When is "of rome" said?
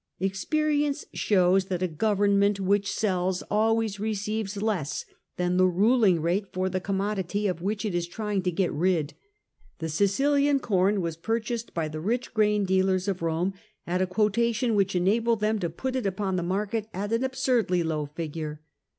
13.07-13.53